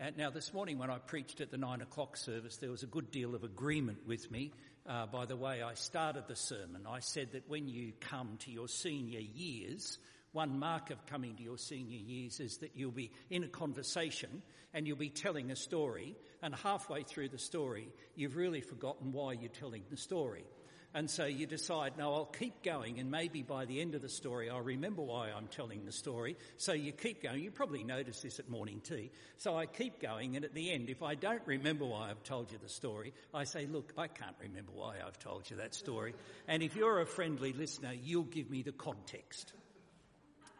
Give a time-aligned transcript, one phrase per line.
[0.00, 2.86] Uh, now, this morning when I preached at the nine o'clock service, there was a
[2.86, 4.50] good deal of agreement with me
[4.88, 6.86] uh, by the way I started the sermon.
[6.88, 9.98] I said that when you come to your senior years,
[10.32, 14.40] one mark of coming to your senior years is that you'll be in a conversation
[14.72, 19.32] and you'll be telling a story, and halfway through the story, you've really forgotten why
[19.32, 20.44] you're telling the story.
[20.92, 24.08] And so you decide, no, I'll keep going and maybe by the end of the
[24.08, 26.36] story I'll remember why I'm telling the story.
[26.56, 27.40] So you keep going.
[27.44, 29.12] You probably noticed this at morning tea.
[29.36, 32.50] So I keep going and at the end, if I don't remember why I've told
[32.50, 36.12] you the story, I say, look, I can't remember why I've told you that story.
[36.48, 39.52] And if you're a friendly listener, you'll give me the context.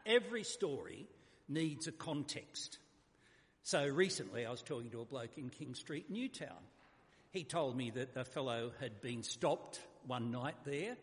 [0.06, 1.09] Every story
[1.48, 2.78] needs a context.
[3.65, 6.62] So recently I was talking to a bloke in King Street, Newtown.
[7.32, 10.96] He told me that a fellow had been stopped one night there.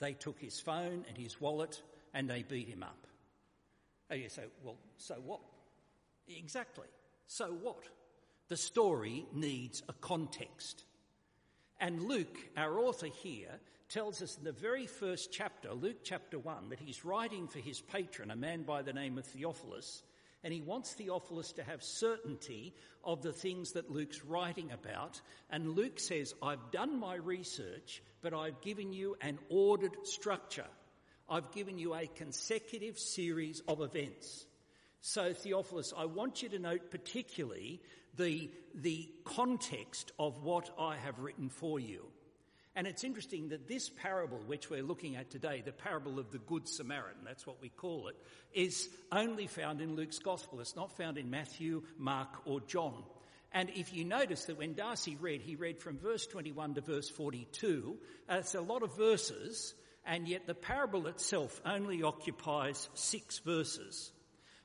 [0.00, 1.80] They took his phone and his wallet
[2.12, 3.06] and they beat him up.
[4.10, 5.40] And you say, well, so what?
[6.28, 6.86] Exactly.
[7.26, 7.84] So what?
[8.48, 10.84] The story needs a context.
[11.80, 16.68] And Luke, our author here, tells us in the very first chapter, Luke chapter 1,
[16.68, 20.02] that he's writing for his patron, a man by the name of Theophilus,
[20.42, 22.74] and he wants Theophilus to have certainty
[23.04, 25.20] of the things that Luke's writing about.
[25.50, 30.66] And Luke says, I've done my research, but I've given you an ordered structure.
[31.28, 34.46] I've given you a consecutive series of events.
[35.00, 37.80] So Theophilus, I want you to note particularly
[38.16, 42.06] the, the context of what I have written for you.
[42.76, 46.38] And it's interesting that this parable, which we're looking at today, the parable of the
[46.38, 48.16] Good Samaritan, that's what we call it,
[48.52, 50.60] is only found in Luke's Gospel.
[50.60, 53.02] It's not found in Matthew, Mark, or John.
[53.52, 57.10] And if you notice that when Darcy read, he read from verse 21 to verse
[57.10, 57.96] 42,
[58.28, 59.74] uh, it's a lot of verses,
[60.06, 64.12] and yet the parable itself only occupies six verses.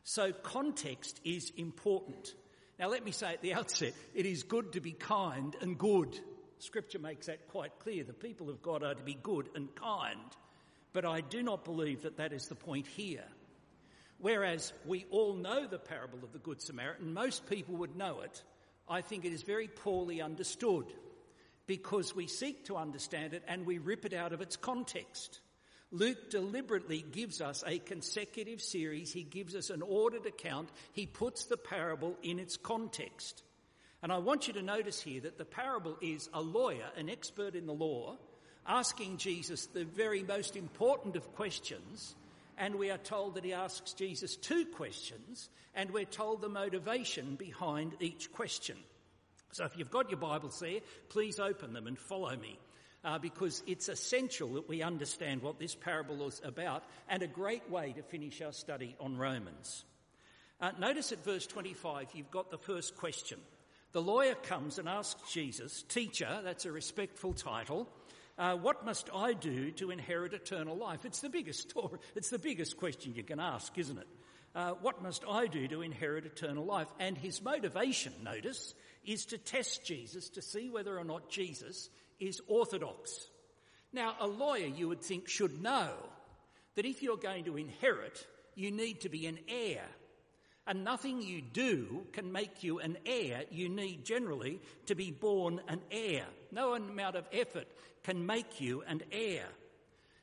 [0.04, 2.36] So context is important.
[2.78, 6.20] Now let me say at the outset, it is good to be kind and good.
[6.66, 8.04] Scripture makes that quite clear.
[8.04, 10.20] The people of God are to be good and kind.
[10.94, 13.26] But I do not believe that that is the point here.
[14.20, 18.44] Whereas we all know the parable of the Good Samaritan, most people would know it.
[18.88, 20.86] I think it is very poorly understood
[21.68, 25.40] because we seek to understand it and we rip it out of its context.
[25.92, 29.12] Luke deliberately gives us a consecutive series.
[29.12, 30.70] He gives us an ordered account.
[30.94, 33.44] He puts the parable in its context.
[34.06, 37.56] And I want you to notice here that the parable is a lawyer, an expert
[37.56, 38.20] in the law,
[38.68, 42.14] asking Jesus the very most important of questions.
[42.56, 47.34] And we are told that he asks Jesus two questions, and we're told the motivation
[47.34, 48.78] behind each question.
[49.54, 52.60] So if you've got your Bibles there, please open them and follow me.
[53.04, 57.68] Uh, because it's essential that we understand what this parable is about and a great
[57.72, 59.84] way to finish our study on Romans.
[60.62, 63.40] Uh, notice at verse 25 you've got the first question.
[63.96, 67.88] The lawyer comes and asks Jesus, Teacher, that's a respectful title,
[68.38, 71.06] uh, what must I do to inherit eternal life?
[71.06, 74.08] It's the biggest story, it's the biggest question you can ask, isn't it?
[74.54, 76.90] Uh, what must I do to inherit eternal life?
[77.00, 78.74] And his motivation, notice,
[79.06, 81.90] is to test Jesus to see whether or not Jesus
[82.20, 83.30] is orthodox.
[83.94, 85.94] Now, a lawyer you would think should know
[86.76, 89.86] that if you're going to inherit, you need to be an heir
[90.68, 93.44] and nothing you do can make you an heir.
[93.52, 96.26] You need generally to be born an heir.
[96.52, 97.68] No amount of effort
[98.04, 99.46] can make you an heir.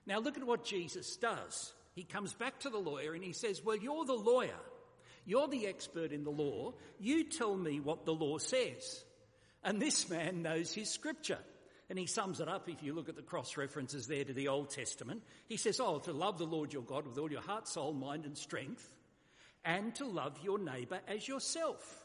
[0.07, 1.73] Now look at what Jesus does.
[1.95, 4.59] He comes back to the lawyer and he says, well, you're the lawyer.
[5.25, 6.75] You're the expert in the law.
[6.99, 9.05] You tell me what the law says.
[9.63, 11.39] And this man knows his scripture.
[11.89, 14.49] And he sums it up if you look at the cross references there to the
[14.49, 15.23] Old Testament.
[15.47, 18.25] He says, oh, to love the Lord your God with all your heart, soul, mind
[18.25, 18.89] and strength
[19.65, 22.03] and to love your neighbour as yourself.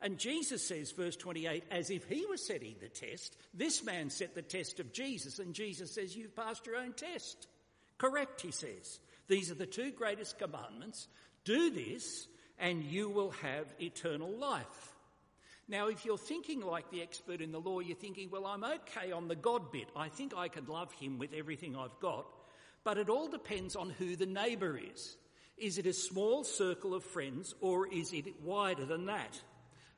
[0.00, 4.34] And Jesus says, verse 28, as if he was setting the test, this man set
[4.34, 7.48] the test of Jesus, and Jesus says, You've passed your own test.
[7.96, 9.00] Correct, he says.
[9.26, 11.08] These are the two greatest commandments.
[11.44, 12.28] Do this,
[12.58, 14.94] and you will have eternal life.
[15.68, 19.10] Now, if you're thinking like the expert in the law, you're thinking, well, I'm okay
[19.10, 19.88] on the God bit.
[19.96, 22.26] I think I can love him with everything I've got.
[22.84, 25.16] But it all depends on who the neighbour is.
[25.56, 29.40] Is it a small circle of friends or is it wider than that?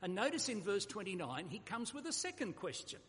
[0.01, 2.99] And notice in verse 29, he comes with a second question.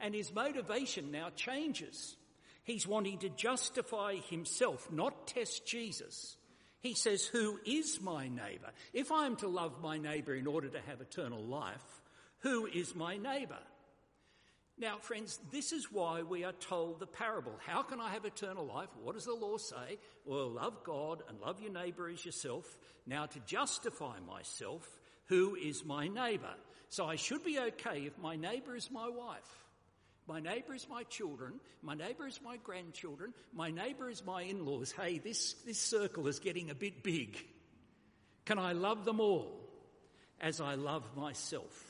[0.00, 2.16] And his motivation now changes.
[2.64, 6.36] He's wanting to justify himself, not test Jesus.
[6.80, 8.72] He says, who is my neighbour?
[8.92, 11.82] If I am to love my neighbour in order to have eternal life,
[12.40, 13.58] who is my neighbour?
[14.78, 17.52] Now, friends, this is why we are told the parable.
[17.66, 18.90] How can I have eternal life?
[19.02, 19.98] What does the law say?
[20.26, 22.76] Well, love God and love your neighbour as yourself.
[23.06, 24.86] Now, to justify myself,
[25.26, 26.54] Who is my neighbour?
[26.88, 29.64] So I should be okay if my neighbour is my wife.
[30.28, 31.54] My neighbour is my children.
[31.82, 33.32] My neighbour is my grandchildren.
[33.52, 34.92] My neighbour is my in-laws.
[34.92, 37.36] Hey, this, this circle is getting a bit big.
[38.44, 39.60] Can I love them all
[40.40, 41.85] as I love myself?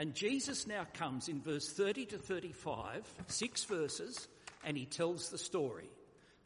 [0.00, 4.28] And Jesus now comes in verse 30 to 35, six verses,
[4.64, 5.90] and he tells the story.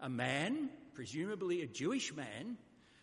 [0.00, 2.56] A man, presumably a Jewish man,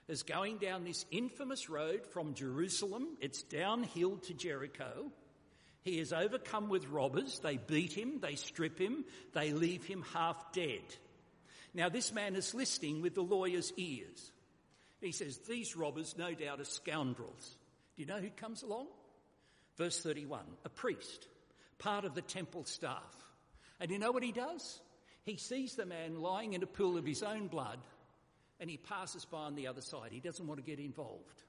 [0.10, 3.16] is going down this infamous road from Jerusalem.
[3.22, 5.10] It's downhill to Jericho.
[5.84, 7.40] He is overcome with robbers.
[7.40, 10.84] They beat him, they strip him, they leave him half dead.
[11.74, 14.34] Now, this man is listening with the lawyer's ears.
[15.00, 17.56] He says, These robbers, no doubt, are scoundrels.
[17.96, 18.88] Do you know who comes along?
[19.82, 21.28] Verse 31 a priest,
[21.80, 23.16] part of the temple staff.
[23.80, 24.80] And you know what he does?
[25.24, 27.80] He sees the man lying in a pool of his own blood
[28.60, 30.12] and he passes by on the other side.
[30.12, 31.42] He doesn't want to get involved.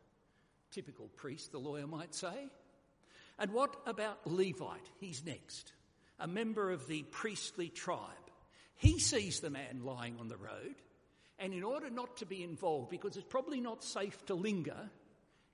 [0.71, 2.49] Typical priest, the lawyer might say.
[3.39, 4.89] And what about Levite?
[4.99, 5.71] He's next.
[6.19, 8.31] A member of the priestly tribe.
[8.77, 10.77] He sees the man lying on the road,
[11.39, 14.89] and in order not to be involved, because it's probably not safe to linger,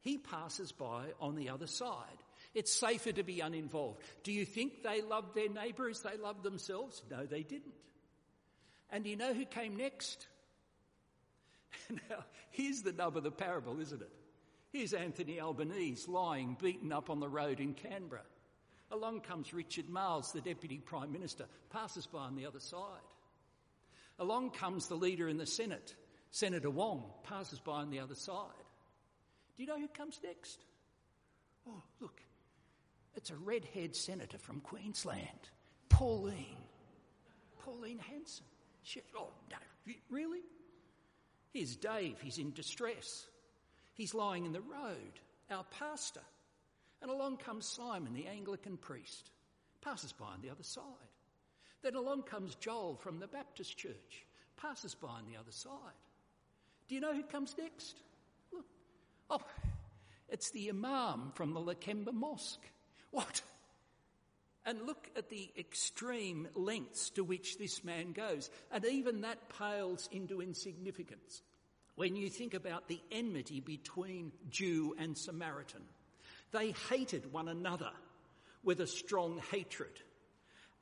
[0.01, 2.23] he passes by on the other side.
[2.55, 4.01] It's safer to be uninvolved.
[4.25, 7.03] Do you think they loved their neighbour as they loved themselves?
[7.11, 7.75] No, they didn't.
[8.91, 10.27] And do you know who came next?
[11.91, 14.11] now, here's the nub of the parable, isn't it?
[14.71, 18.23] Here's Anthony Albanese lying beaten up on the road in Canberra.
[18.91, 22.81] Along comes Richard Marles, the Deputy Prime Minister, passes by on the other side.
[24.19, 25.95] Along comes the leader in the Senate,
[26.31, 28.35] Senator Wong, passes by on the other side.
[29.57, 30.59] Do you know who comes next?
[31.69, 32.21] Oh, look,
[33.19, 35.51] it's a red haired senator from Queensland,
[35.89, 36.57] Pauline.
[37.65, 38.45] Pauline Hanson.
[38.85, 40.43] She, oh, no, really?
[41.53, 43.27] Here's Dave, he's in distress.
[43.95, 45.19] He's lying in the road,
[45.51, 46.23] our pastor.
[47.03, 49.33] And along comes Simon, the Anglican priest,
[49.81, 50.85] passes by on the other side.
[51.83, 54.27] Then along comes Joel from the Baptist church,
[54.57, 55.73] passes by on the other side.
[56.87, 57.97] Do you know who comes next?
[58.53, 58.67] Look.
[59.29, 59.43] Oh,
[60.29, 62.65] it's the Imam from the Lakemba Mosque.
[63.11, 63.43] What?
[64.67, 68.51] And look at the extreme lengths to which this man goes.
[68.71, 71.43] And even that pales into insignificance
[71.95, 75.83] when you think about the enmity between Jew and Samaritan.
[76.53, 77.91] They hated one another
[78.63, 79.91] with a strong hatred.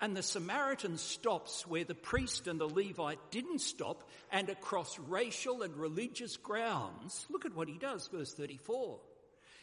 [0.01, 5.63] And the Samaritan stops where the priest and the Levite didn't stop and across racial
[5.63, 7.25] and religious grounds.
[7.31, 8.99] Look at what he does, verse 34.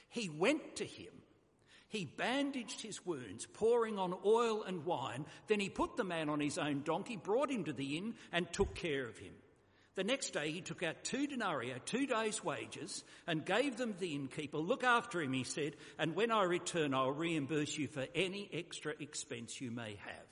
[0.09, 1.11] He went to him.
[1.93, 5.27] He bandaged his wounds, pouring on oil and wine.
[5.45, 8.51] Then he put the man on his own donkey, brought him to the inn, and
[8.51, 9.33] took care of him.
[9.93, 13.99] The next day he took out two denarii, two days' wages, and gave them to
[13.99, 14.57] the innkeeper.
[14.57, 18.93] Look after him, he said, and when I return, I'll reimburse you for any extra
[18.99, 20.25] expense you may have.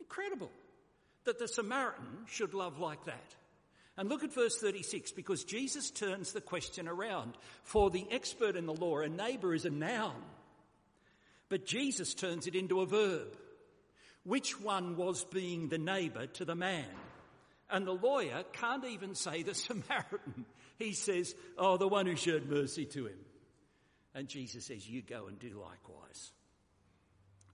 [0.00, 0.50] Incredible
[1.24, 3.34] that the Samaritan should love like that.
[3.98, 7.34] And look at verse 36 because Jesus turns the question around.
[7.64, 10.22] For the expert in the law, a neighbour is a noun.
[11.48, 13.36] But Jesus turns it into a verb.
[14.24, 16.86] Which one was being the neighbour to the man?
[17.70, 20.46] And the lawyer can't even say the Samaritan.
[20.78, 23.18] He says, Oh, the one who showed mercy to him.
[24.14, 26.32] And Jesus says, You go and do likewise.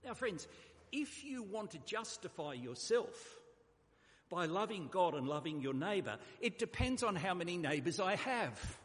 [0.05, 0.47] Now, friends,
[0.93, 3.39] if you want to justify yourself
[4.31, 8.79] by loving God and loving your neighbour, it depends on how many neighbours I have.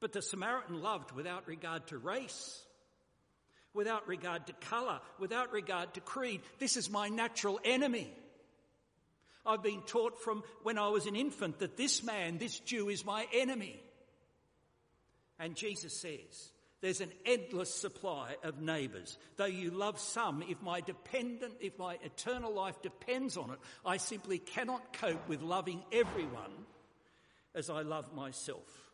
[0.00, 2.62] But the Samaritan loved without regard to race,
[3.74, 6.40] without regard to colour, without regard to creed.
[6.58, 8.12] This is my natural enemy.
[9.44, 13.04] I've been taught from when I was an infant that this man, this Jew, is
[13.04, 13.82] my enemy.
[15.38, 19.16] And Jesus says, there's an endless supply of neighbours.
[19.36, 23.96] Though you love some, if my dependent, if my eternal life depends on it, I
[23.96, 26.52] simply cannot cope with loving everyone
[27.54, 28.91] as I love myself.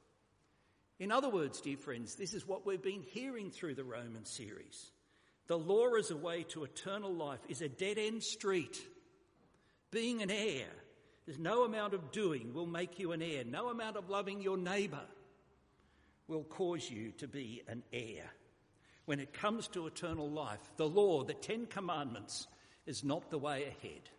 [0.98, 4.90] In other words, dear friends, this is what we've been hearing through the Roman series.
[5.46, 8.78] The law as a way to eternal life is a dead end street.
[9.90, 10.66] Being an heir,
[11.24, 13.44] there's no amount of doing will make you an heir.
[13.44, 15.04] No amount of loving your neighbour
[16.26, 18.24] will cause you to be an heir.
[19.06, 22.46] When it comes to eternal life, the law, the Ten Commandments,
[22.86, 24.10] is not the way ahead.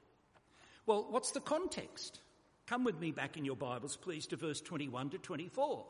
[0.86, 2.20] Well, what's the context?
[2.66, 5.86] Come with me back in your Bibles, please, to verse 21 to 24.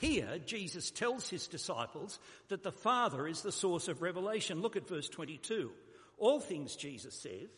[0.00, 4.62] Here, Jesus tells his disciples that the Father is the source of revelation.
[4.62, 5.70] Look at verse 22.
[6.16, 7.50] All things, Jesus says,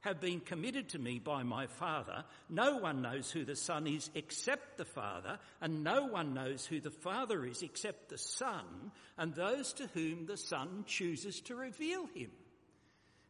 [0.00, 2.24] have been committed to me by my Father.
[2.50, 6.80] No one knows who the Son is except the Father, and no one knows who
[6.80, 12.06] the Father is except the Son, and those to whom the Son chooses to reveal
[12.12, 12.32] him.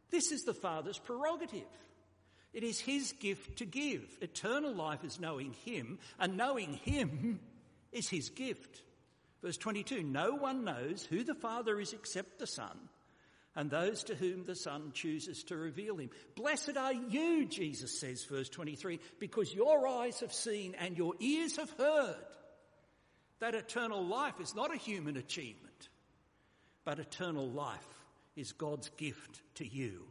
[0.09, 1.61] This is the Father's prerogative.
[2.51, 4.17] It is his gift to give.
[4.21, 7.39] Eternal life is knowing him, and knowing him
[7.95, 8.83] is his gift.
[9.41, 12.77] Verse 22 No one knows who the Father is except the Son
[13.55, 16.09] and those to whom the Son chooses to reveal him.
[16.35, 21.55] Blessed are you, Jesus says, verse 23, because your eyes have seen and your ears
[21.55, 22.15] have heard.
[23.39, 25.89] That eternal life is not a human achievement,
[26.83, 27.87] but eternal life
[28.35, 30.03] is God's gift to you.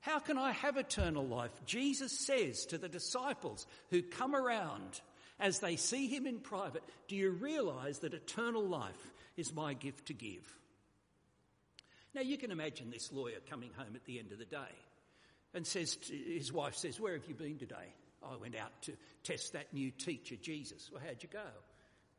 [0.00, 1.50] How can I have eternal life?
[1.64, 5.00] Jesus says to the disciples who come around
[5.38, 10.06] as they see him in private, do you realize that eternal life is my gift
[10.06, 10.56] to give?
[12.14, 14.72] Now you can imagine this lawyer coming home at the end of the day
[15.52, 18.92] and says to, his wife says, "Where have you been today?" I went out to
[19.22, 20.90] test that new teacher, Jesus.
[20.90, 21.46] Well, how'd you go?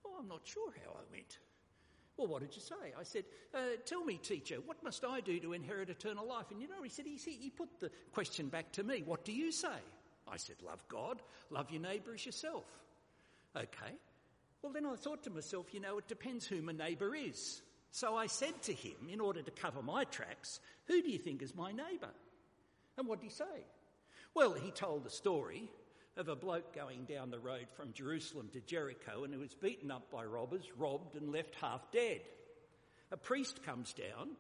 [0.05, 1.39] Oh, I'm not sure how I went.
[2.15, 2.93] Well, what did you say?
[2.99, 6.45] I said, uh, Tell me, teacher, what must I do to inherit eternal life?
[6.51, 9.03] And you know, he said, he, he put the question back to me.
[9.05, 9.67] What do you say?
[10.27, 11.21] I said, Love God,
[11.51, 12.65] love your neighbour as yourself.
[13.55, 13.93] Okay.
[14.61, 17.61] Well, then I thought to myself, you know, it depends who my neighbour is.
[17.91, 21.41] So I said to him, in order to cover my tracks, Who do you think
[21.41, 22.11] is my neighbour?
[22.97, 23.65] And what did he say?
[24.33, 25.69] Well, he told the story
[26.17, 29.91] of a bloke going down the road from Jerusalem to Jericho and who was beaten
[29.91, 32.21] up by robbers, robbed, and left half dead.
[33.11, 34.31] A priest comes down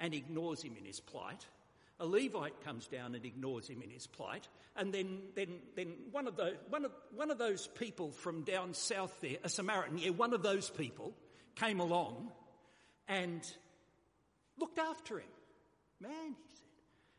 [0.00, 1.46] and ignores him in his plight.
[1.98, 4.48] A Levite comes down and ignores him in his plight.
[4.76, 8.74] And then, then, then one, of those, one, of, one of those people from down
[8.74, 11.14] south there, a Samaritan, yeah, one of those people
[11.54, 12.30] came along
[13.08, 13.40] and
[14.58, 15.28] looked after him.
[16.00, 16.66] Man, he said.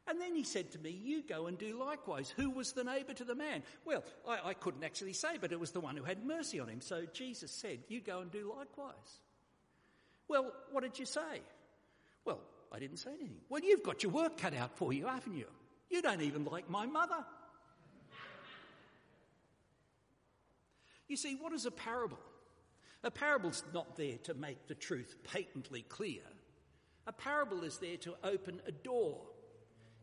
[0.10, 2.32] And then he said to me, You go and do likewise.
[2.38, 3.64] Who was the neighbour to the man?
[3.84, 6.70] Well, I, I couldn't actually say, but it was the one who had mercy on
[6.70, 6.82] him.
[6.82, 9.22] So Jesus said, You go and do likewise.
[10.28, 11.42] Well, what did you say?
[12.26, 12.40] Well,
[12.72, 13.42] I didn't say anything.
[13.50, 15.48] Well, you've got your work cut out for you, haven't you?
[15.90, 17.24] You don't even like my mother.
[21.08, 22.20] You see, what is a parable?
[23.04, 26.22] A parable's not there to make the truth patently clear.
[27.06, 29.22] A parable is there to open a door.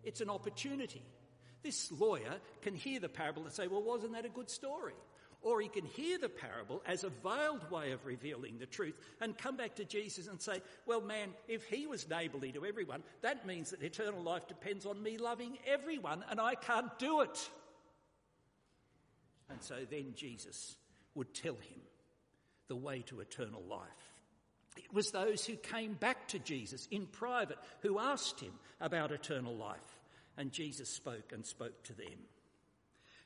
[0.02, 1.02] It's an opportunity.
[1.62, 4.94] This lawyer can hear the parable and say, well, wasn't that a good story?
[5.44, 9.36] Or he can hear the parable as a veiled way of revealing the truth and
[9.36, 13.46] come back to Jesus and say, well, man, if he was neighbourly to everyone, that
[13.46, 17.50] means that eternal life depends on me loving everyone and I can't do it.
[19.50, 20.76] And so then Jesus
[21.14, 21.80] would tell him
[22.68, 23.80] the way to eternal life.
[24.76, 29.54] It was those who came back to Jesus in private who asked him about eternal
[29.54, 29.98] life,
[30.36, 32.18] and Jesus spoke and spoke to them.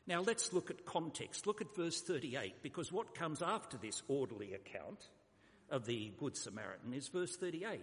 [0.08, 1.46] Now let's look at context.
[1.46, 5.06] Look at verse 38, because what comes after this orderly account
[5.68, 7.78] of the Good Samaritan is verse 38.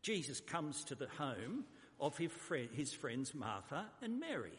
[0.00, 1.64] Jesus comes to the home
[2.00, 4.58] of his, friend, his friends Martha and Mary.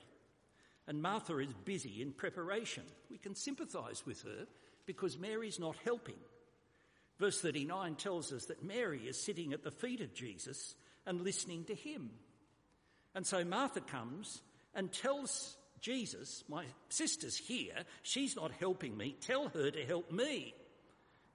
[0.88, 2.84] And Martha is busy in preparation.
[3.10, 4.46] We can sympathise with her
[4.86, 6.20] because Mary's not helping.
[7.18, 10.76] Verse 39 tells us that Mary is sitting at the feet of Jesus
[11.08, 12.12] and listening to him.
[13.16, 14.44] And so Martha comes
[14.76, 20.54] and tells Jesus, My sister's here, she's not helping me, tell her to help me.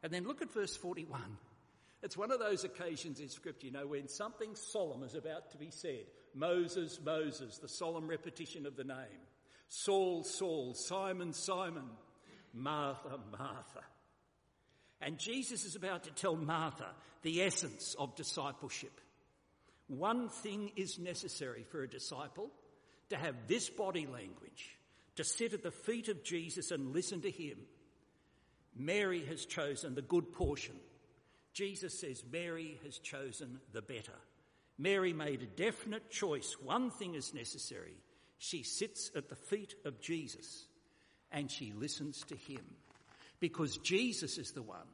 [0.03, 1.21] And then look at verse 41.
[2.03, 5.57] It's one of those occasions in Scripture, you know, when something solemn is about to
[5.57, 6.05] be said.
[6.35, 9.23] Moses, Moses, the solemn repetition of the name.
[9.69, 11.89] Saul, Saul, Simon, Simon.
[12.55, 13.83] Martha, Martha.
[15.01, 16.87] And Jesus is about to tell Martha
[17.23, 19.01] the essence of discipleship.
[19.89, 22.51] One thing is necessary for a disciple
[23.11, 24.79] to have this body language,
[25.17, 27.59] to sit at the feet of Jesus and listen to him.
[28.77, 30.75] Mary has chosen the good portion.
[31.53, 34.19] Jesus says Mary has chosen the better.
[34.77, 36.57] Mary made a definite choice.
[36.61, 37.95] One thing is necessary.
[38.39, 40.67] She sits at the feet of Jesus
[41.31, 42.65] and she listens to him
[43.39, 44.89] because Jesus is the one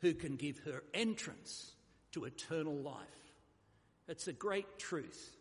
[0.00, 1.72] who can give her entrance
[2.12, 2.94] to eternal life.
[4.08, 5.35] It's a great truth.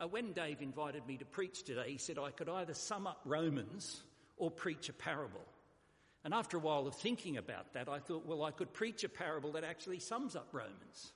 [0.00, 3.20] Uh, when Dave invited me to preach today, he said I could either sum up
[3.24, 4.02] Romans
[4.36, 5.44] or preach a parable.
[6.24, 9.08] And after a while of thinking about that, I thought, well, I could preach a
[9.08, 11.12] parable that actually sums up Romans.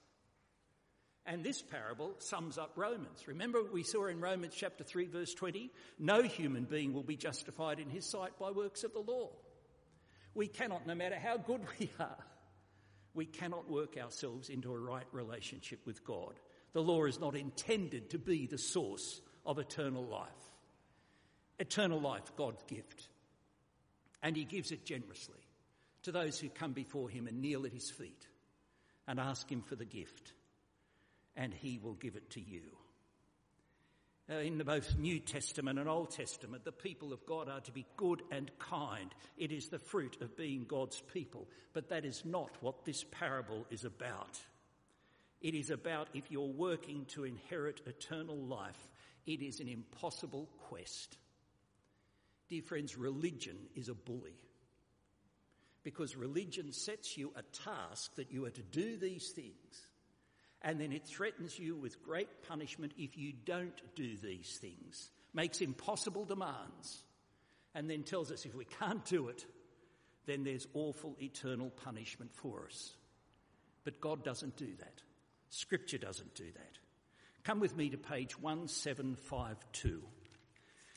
[1.24, 3.26] And this parable sums up Romans.
[3.26, 7.80] Remember we saw in Romans chapter 3 verse 20, no human being will be justified
[7.80, 9.30] in his sight by works of the law.
[10.34, 12.24] We cannot, no matter how good we are,
[13.14, 16.34] we cannot work ourselves into a right relationship with God.
[16.72, 20.28] The law is not intended to be the source of eternal life.
[21.58, 23.08] Eternal life, God's gift.
[24.22, 25.40] And he gives it generously
[26.02, 28.26] to those who come before him and kneel at his feet
[29.06, 30.32] and ask him for the gift.
[31.36, 32.62] And he will give it to you.
[34.30, 37.86] Uh, in both New Testament and Old Testament, the people of God are to be
[37.96, 39.14] good and kind.
[39.38, 41.48] It is the fruit of being God's people.
[41.72, 44.38] But that is not what this parable is about.
[45.40, 48.88] It is about if you're working to inherit eternal life,
[49.26, 51.16] it is an impossible quest.
[52.48, 54.38] Dear friends, religion is a bully.
[55.84, 59.88] Because religion sets you a task that you are to do these things
[60.62, 65.60] and then it threatens you with great punishment if you don't do these things, makes
[65.60, 67.02] impossible demands,
[67.74, 69.44] and then tells us if we can't do it,
[70.26, 72.92] then there's awful eternal punishment for us.
[73.84, 75.02] But God doesn't do that.
[75.50, 76.78] Scripture doesn't do that.
[77.44, 80.02] Come with me to page 1752.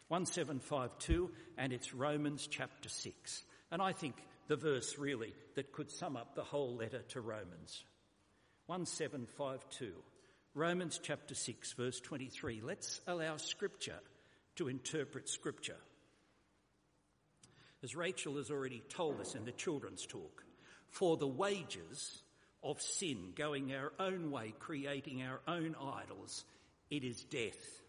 [0.08, 3.44] 1752, and it's Romans chapter 6.
[3.72, 4.16] And I think
[4.48, 7.86] the verse really that could sum up the whole letter to Romans.
[8.66, 9.94] 1752.
[10.54, 12.60] Romans chapter 6 verse 23.
[12.62, 14.00] Let's allow scripture
[14.58, 15.78] to interpret scripture.
[17.82, 20.44] As Rachel has already told us in the children's talk,
[20.90, 22.22] for the wages
[22.64, 26.44] of sin, going our own way, creating our own idols,
[26.90, 27.82] it is death.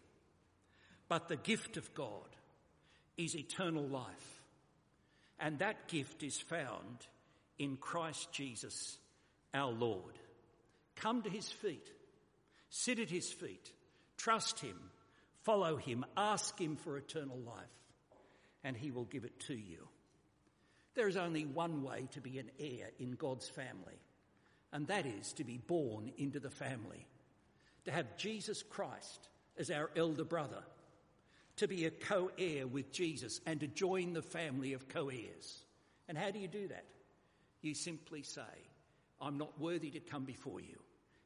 [1.07, 2.35] But the gift of God
[3.17, 4.41] is eternal life.
[5.39, 7.05] And that gift is found
[7.59, 8.97] in Christ Jesus
[9.53, 10.17] our Lord.
[10.95, 11.87] Come to his feet,
[12.69, 13.71] sit at his feet,
[14.17, 14.77] trust him,
[15.43, 17.65] follow him, ask him for eternal life,
[18.63, 19.87] and he will give it to you.
[20.95, 23.99] There is only one way to be an heir in God's family,
[24.73, 27.05] and that is to be born into the family,
[27.85, 30.63] to have Jesus Christ as our elder brother,
[31.57, 35.63] to be a co-heir with Jesus and to join the family of co-heirs.
[36.09, 36.85] And how do you do that?
[37.61, 38.41] You simply say,
[39.21, 40.79] I'm not worthy to come before you.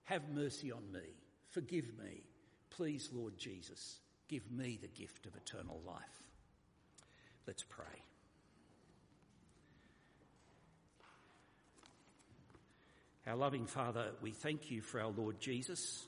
[0.03, 1.15] Have mercy on me.
[1.49, 2.23] Forgive me.
[2.69, 6.21] Please, Lord Jesus, give me the gift of eternal life.
[7.47, 7.85] Let's pray.
[13.27, 16.07] Our loving Father, we thank you for our Lord Jesus.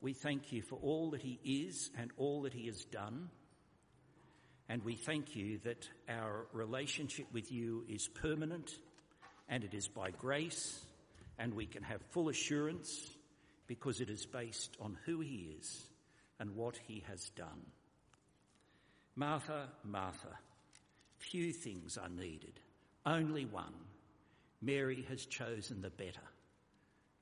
[0.00, 3.30] We thank you for all that he is and all that he has done.
[4.68, 8.70] And we thank you that our relationship with you is permanent
[9.48, 10.78] and it is by grace
[11.36, 13.10] and we can have full assurance
[13.66, 15.84] because it is based on who he is
[16.38, 17.66] and what he has done.
[19.16, 20.38] Martha, Martha,
[21.16, 22.60] few things are needed,
[23.04, 23.74] only one.
[24.60, 26.26] Mary has chosen the better,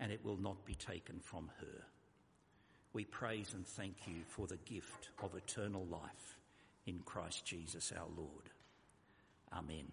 [0.00, 1.84] and it will not be taken from her.
[2.92, 6.38] We praise and thank you for the gift of eternal life
[6.86, 8.50] in Christ Jesus our Lord.
[9.52, 9.92] Amen.